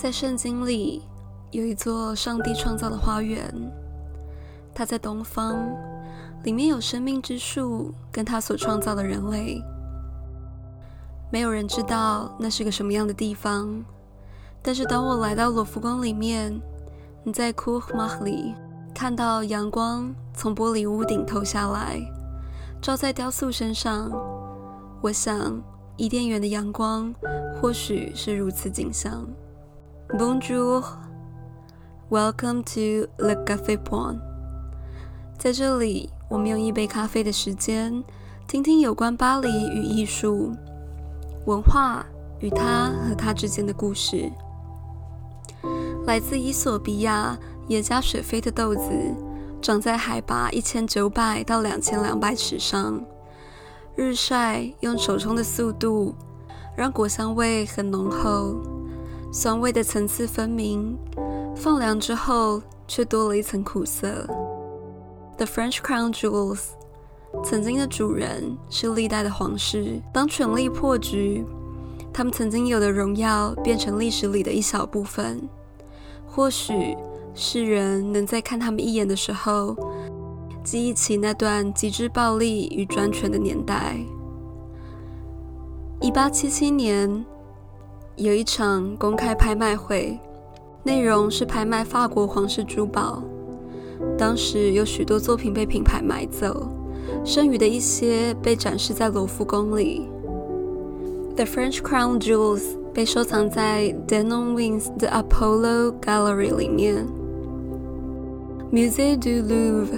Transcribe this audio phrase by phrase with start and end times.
[0.00, 1.02] 在圣经里
[1.50, 3.52] 有一座上帝创造的花园，
[4.72, 5.58] 它在东方，
[6.44, 9.60] 里面有生命之树，跟他所创造的人类。
[11.32, 13.84] 没有人知道那是个什么样的地方，
[14.62, 16.60] 但是当我来到罗浮宫里面，
[17.24, 18.54] 你在库赫马里
[18.94, 21.98] 看到阳光从玻璃屋顶透下来，
[22.80, 24.12] 照在雕塑身上，
[25.00, 25.60] 我想
[25.96, 27.12] 伊甸园的阳光
[27.60, 29.26] 或许是如此景象。
[30.14, 30.82] Bonjour,
[32.08, 34.18] welcome to Le Café Point。
[35.38, 38.02] 在这里，我们用一杯咖啡的时间，
[38.46, 40.56] 听听有关巴黎与艺术、
[41.44, 42.06] 文化
[42.40, 44.32] 与它和它之间的故事。
[46.06, 47.38] 来自伊索比亚
[47.68, 48.90] 耶加雪菲的豆子，
[49.60, 53.04] 长在海拔一千九百到两千两百尺上。
[53.94, 56.14] 日晒用手冲的速度，
[56.74, 58.77] 让果香味很浓厚。
[59.30, 60.96] 酸味的层次分明，
[61.54, 64.26] 放凉之后却多了一层苦涩。
[65.36, 66.70] The French Crown Jewels
[67.44, 71.44] 曾经的主人是历代的皇室，当权力破局，
[72.12, 75.46] 他们曾经有的荣耀变成历史里的一小部分。
[76.26, 76.96] 或许
[77.34, 79.76] 世人能在看他们一眼的时候，
[80.64, 83.98] 记忆起那段极致暴力与专权的年代。
[86.00, 87.26] 一八七七年。
[88.18, 90.18] 有一场公开拍卖会，
[90.82, 93.22] 内容是拍卖法国皇室珠宝。
[94.18, 96.68] 当时有许多作品被品牌买走，
[97.24, 100.08] 剩余的一些被展示在罗浮宫里。
[101.36, 107.06] The French Crown Jewels 被收藏在 Denon Wings 的 Apollo Gallery 里面。
[108.72, 109.96] Musée du Louvre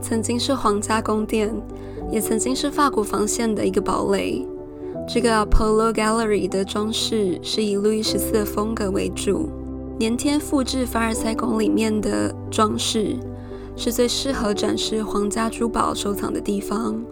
[0.00, 1.52] 曾经是皇家宫殿，
[2.12, 4.46] 也曾经是法国防线的一个堡垒。
[5.08, 9.50] 这个 Apollo Gallery 的装饰是以路易十四的风格为主，
[9.98, 13.16] 粘贴复制凡尔赛宫里面的装饰，
[13.76, 17.02] 是最适合展示皇家珠宝收藏的地方。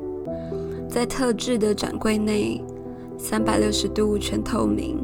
[0.89, 2.65] 在特制的展柜内，
[3.19, 4.97] 三百六十度全透明，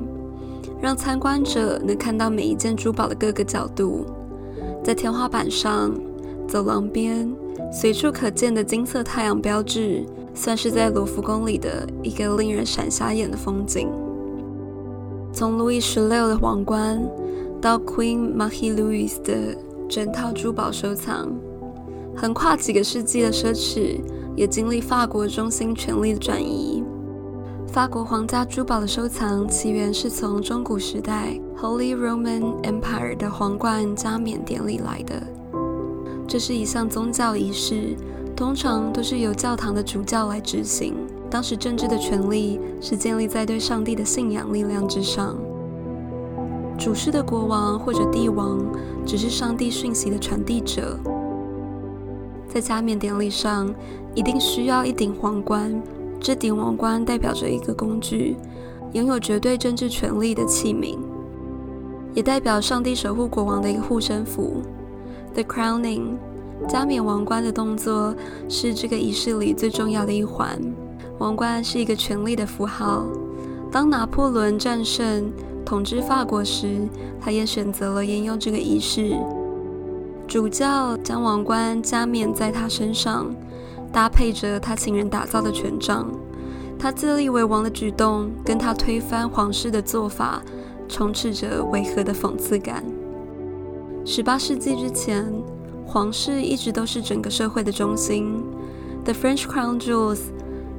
[0.80, 4.06] 让参观者能看到每一件珠宝的各个角度。
[4.84, 5.92] 在天花板上、
[6.46, 7.28] 走廊边，
[7.72, 10.04] 随处可见的金色太阳标志。
[10.34, 13.88] 算是在卢浮宫里的一个令人闪瞎眼的风景。
[15.32, 17.00] 从路易十六的皇冠
[17.60, 19.56] 到 Queen Marie Louise 的
[19.88, 21.32] 整套珠宝收藏，
[22.16, 24.00] 横跨几个世纪的奢侈，
[24.36, 26.82] 也经历法国中心权力的转移。
[27.66, 35.20] 法国皇家珠宝的收藏起源是从中古时代 Holy Roman Empire 的皇冠加冕典礼来的，
[36.28, 37.96] 这是一项宗教仪式。
[38.36, 40.94] 通常都是由教堂的主教来执行。
[41.30, 45.36] 当时政治的权力是建立在对上帝的信仰力量之上。
[46.76, 48.60] 主事的国王或者帝王
[49.06, 50.98] 只是上帝讯息的传递者。
[52.48, 53.72] 在加冕典礼上，
[54.14, 55.80] 一定需要一顶皇冠。
[56.20, 58.36] 这顶皇冠代表着一个工具，
[58.92, 60.96] 拥有绝对政治权力的器皿，
[62.14, 64.62] 也代表上帝守护国王的一个护身符。
[65.34, 66.16] The crowning。
[66.68, 68.14] 加冕王冠的动作
[68.48, 70.58] 是这个仪式里最重要的一环。
[71.18, 73.04] 王冠是一个权力的符号。
[73.70, 75.30] 当拿破仑战胜
[75.64, 76.88] 统治法国时，
[77.20, 79.16] 他也选择了沿用这个仪式。
[80.26, 83.34] 主教将王冠加冕在他身上，
[83.92, 86.10] 搭配着他请人打造的权杖。
[86.78, 90.42] 他自立为王的举动，跟他推翻皇室的做法，
[90.88, 92.82] 充斥着违和的讽刺感。
[94.04, 95.30] 十八世纪之前。
[95.94, 98.42] 皇室一直都是整个社会的中心。
[99.04, 100.22] The French Crown Jewels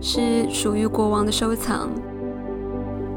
[0.01, 1.89] 是属于国王的收藏。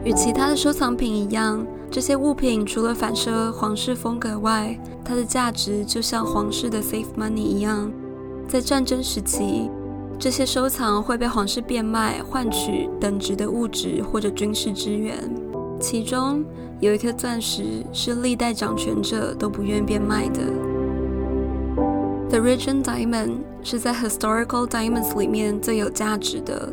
[0.05, 7.91] 与其他的收藏品一样，这些物品除了反射皇室风格外，它的价值就像皇室的 safe money 一样。
[8.47, 9.69] 在战争时期，
[10.21, 15.19] 这些收藏会被皇室变卖，换取等值的物质或者军事支援。
[15.81, 16.45] 其中
[16.79, 20.43] 有一颗钻石是历代掌权者都不愿变卖的。
[22.31, 26.71] The Regent Diamond 是在 Historical Diamonds 里面最有价值的，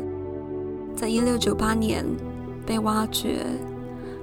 [0.94, 2.04] 在一六九八年
[2.66, 3.38] 被挖掘。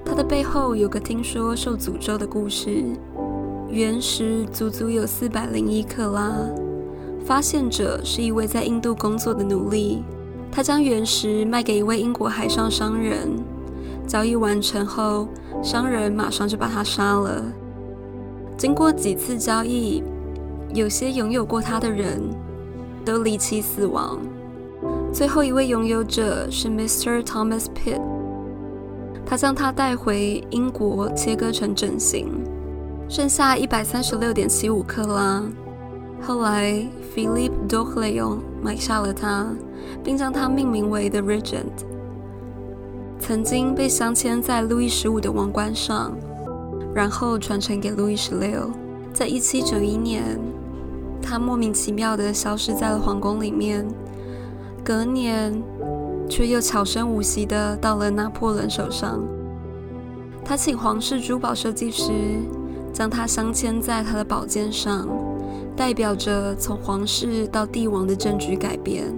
[0.05, 2.83] 它的背后有个听说受诅咒的故事。
[3.67, 6.35] 原石足足有四百零一克拉，
[7.25, 10.03] 发现者是一位在印度工作的奴隶，
[10.51, 13.27] 他将原石卖给一位英国海上商人。
[14.05, 15.27] 交易完成后，
[15.63, 17.43] 商人马上就把他杀了。
[18.55, 20.03] 经过几次交易。
[20.73, 22.21] 有些拥有过它的人
[23.05, 24.19] 都离奇死亡。
[25.13, 27.21] 最后一位拥有者是 Mr.
[27.21, 28.01] Thomas Pitt，
[29.25, 32.27] 他将它带回英国切割成整形，
[33.07, 35.43] 剩下一百三十六点七五克拉。
[36.21, 36.83] 后来
[37.15, 39.47] ，Philippe d'Orléans 买下了它，
[40.03, 41.85] 并将它命名为 The Regent。
[43.19, 46.17] 曾经被镶嵌在路易十五的王冠上，
[46.95, 48.71] 然后传承给路易十六。
[49.13, 50.39] 在一七九一年，
[51.23, 53.87] 它莫名其妙地消失在了皇宫里面。
[54.83, 55.63] 隔年，
[56.29, 59.23] 却又悄声无息地到了拿破仑手上。
[60.43, 62.11] 他请皇室珠宝设计师
[62.91, 65.07] 将它镶嵌在他的宝剑上。
[65.75, 69.11] 代表着从皇室到帝王的政局改变，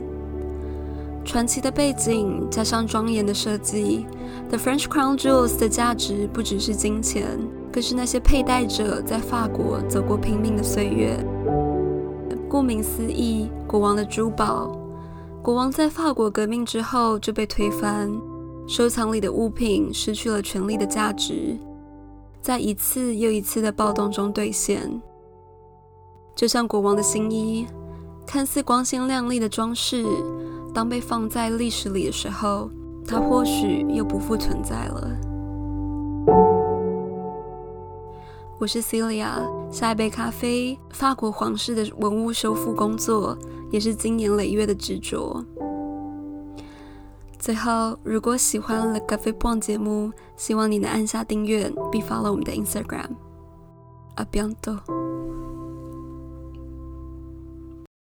[1.25, 4.06] 传奇的背景加上庄严的设计
[4.48, 7.25] ，The French Crown Jewels 的价值不只是金钱，
[7.74, 11.18] 更是那些佩戴者在法国走过拼命的岁月。
[12.50, 14.71] 顾名思义，国王的珠宝。
[15.42, 18.12] 国王在法国革命之后就被推翻，
[18.68, 21.57] 收藏里的物品失去了权力的价值，
[22.42, 25.01] 在一次又一次的暴动中兑现。
[26.36, 27.68] 就像国王的新衣，
[28.25, 30.06] 看似光鲜亮丽的装饰，
[30.74, 32.69] 当被放在历史里的时候，
[33.07, 35.35] 它或许又不复存在了。
[38.57, 40.80] 我是 Celia，下一杯咖啡。
[40.92, 43.38] 法国皇室的文物修复工作，
[43.69, 45.44] 也是经年累月的执着。
[47.38, 53.10] 最后，如果喜欢 The Cafe p o n 节目，希望你能按下订阅，并 follow 我们的 Instagram。
[54.16, 55.05] A bientôt。